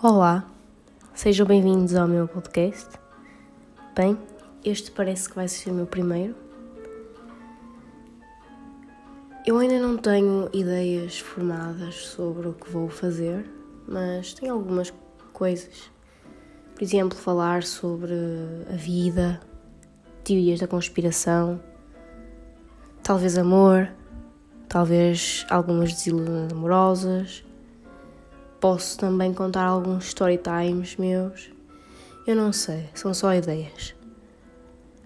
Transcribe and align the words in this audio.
Olá, 0.00 0.48
sejam 1.12 1.44
bem-vindos 1.44 1.92
ao 1.96 2.06
meu 2.06 2.28
podcast. 2.28 2.88
Bem, 3.96 4.16
este 4.64 4.92
parece 4.92 5.28
que 5.28 5.34
vai 5.34 5.48
ser 5.48 5.70
o 5.70 5.74
meu 5.74 5.86
primeiro. 5.86 6.36
Eu 9.44 9.58
ainda 9.58 9.76
não 9.80 9.96
tenho 9.96 10.48
ideias 10.52 11.18
formadas 11.18 11.96
sobre 12.06 12.46
o 12.46 12.52
que 12.52 12.70
vou 12.70 12.88
fazer, 12.88 13.44
mas 13.88 14.32
tenho 14.34 14.54
algumas 14.54 14.94
coisas. 15.32 15.90
Por 16.76 16.84
exemplo, 16.84 17.18
falar 17.18 17.64
sobre 17.64 18.14
a 18.72 18.76
vida, 18.76 19.40
teorias 20.22 20.60
da 20.60 20.68
conspiração, 20.68 21.60
talvez 23.02 23.36
amor, 23.36 23.90
talvez 24.68 25.44
algumas 25.50 25.92
desilusões 25.92 26.52
amorosas 26.52 27.48
Posso 28.60 28.98
também 28.98 29.32
contar 29.32 29.66
alguns 29.66 30.06
story 30.06 30.38
times 30.38 30.96
meus. 30.96 31.48
Eu 32.26 32.34
não 32.34 32.52
sei, 32.52 32.90
são 32.92 33.14
só 33.14 33.32
ideias. 33.32 33.94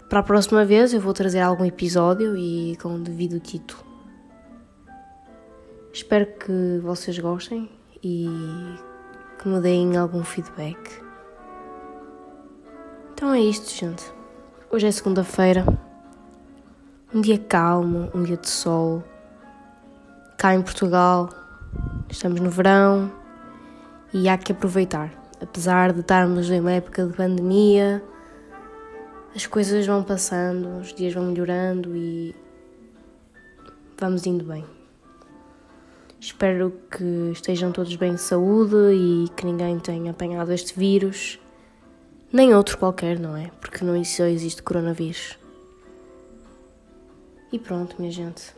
Para 0.08 0.20
a 0.20 0.22
próxima 0.22 0.64
vez 0.64 0.94
eu 0.94 1.00
vou 1.00 1.12
trazer 1.12 1.40
algum 1.40 1.64
episódio 1.64 2.34
e 2.34 2.76
com 2.80 2.94
o 2.94 2.98
devido 2.98 3.38
título. 3.40 3.84
Espero 5.92 6.26
que 6.26 6.80
vocês 6.82 7.18
gostem 7.18 7.70
e 8.02 8.26
que 9.38 9.46
me 9.46 9.60
deem 9.60 9.98
algum 9.98 10.24
feedback. 10.24 11.02
Então 13.12 13.34
é 13.34 13.40
isto, 13.40 13.70
gente. 13.70 14.02
Hoje 14.70 14.86
é 14.86 14.90
segunda-feira. 14.90 15.66
Um 17.14 17.20
dia 17.20 17.38
calmo, 17.38 18.10
um 18.14 18.22
dia 18.22 18.38
de 18.38 18.48
sol. 18.48 19.04
Cá 20.38 20.54
em 20.54 20.62
Portugal, 20.62 21.28
estamos 22.08 22.40
no 22.40 22.48
verão 22.48 23.21
e 24.12 24.28
há 24.28 24.36
que 24.36 24.52
aproveitar. 24.52 25.12
Apesar 25.40 25.92
de 25.92 26.00
estarmos 26.00 26.50
em 26.50 26.60
uma 26.60 26.72
época 26.72 27.06
de 27.06 27.12
pandemia, 27.14 28.02
as 29.34 29.46
coisas 29.46 29.86
vão 29.86 30.04
passando, 30.04 30.80
os 30.80 30.92
dias 30.92 31.14
vão 31.14 31.24
melhorando 31.24 31.96
e 31.96 32.34
vamos 33.98 34.26
indo 34.26 34.44
bem. 34.44 34.64
Espero 36.20 36.72
que 36.90 37.32
estejam 37.32 37.72
todos 37.72 37.96
bem 37.96 38.14
de 38.14 38.20
saúde 38.20 38.76
e 38.92 39.28
que 39.36 39.44
ninguém 39.44 39.78
tenha 39.80 40.12
apanhado 40.12 40.52
este 40.52 40.78
vírus, 40.78 41.40
nem 42.32 42.54
outro 42.54 42.78
qualquer, 42.78 43.18
não 43.18 43.36
é? 43.36 43.50
Porque 43.60 43.84
não 43.84 44.02
só 44.04 44.24
existe 44.24 44.62
coronavírus. 44.62 45.36
E 47.52 47.58
pronto, 47.58 47.96
minha 47.98 48.12
gente. 48.12 48.54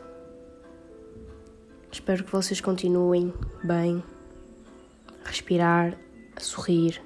Espero 1.91 2.23
que 2.23 2.31
vocês 2.31 2.61
continuem 2.61 3.33
bem 3.63 4.03
respirar, 5.25 5.97
a 6.35 6.39
sorrir, 6.39 7.01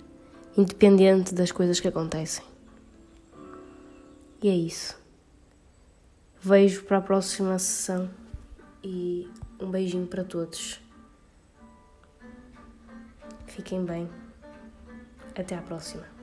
independente 0.56 1.34
das 1.34 1.52
coisas 1.52 1.80
que 1.80 1.88
acontecem. 1.88 2.44
E 4.42 4.50
é 4.50 4.56
isso. 4.56 5.00
Vejo 6.42 6.84
para 6.84 6.98
a 6.98 7.02
próxima 7.02 7.58
sessão 7.60 8.10
e 8.84 9.30
um 9.60 9.70
beijinho 9.70 10.08
para 10.08 10.24
todos. 10.24 10.80
Fiquem 13.48 13.84
bem. 13.84 14.10
Até 15.36 15.56
à 15.56 15.62
próxima. 15.62 16.19